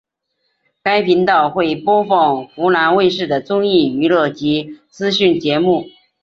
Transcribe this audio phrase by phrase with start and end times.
[0.81, 5.91] 该频道会播放湖南卫视的综艺娱乐及资讯节目。